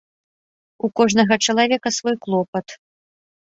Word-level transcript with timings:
У 0.87 0.89
кожнага 0.99 1.37
чалавека 1.49 1.93
свой 1.99 2.15
клопат. 2.25 2.67